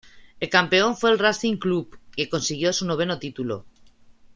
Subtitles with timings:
[0.39, 3.67] El campeón fue el Racing Club, que consiguió su noveno título.